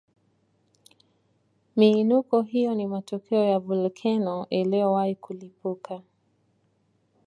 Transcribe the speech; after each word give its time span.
Miinuko 1.75 2.41
hiyo 2.41 2.75
ni 2.75 2.87
matokeo 2.87 3.43
ya 3.43 3.59
volkeno 3.59 4.47
iliyowahi 4.49 5.15
kulipuka 5.15 6.01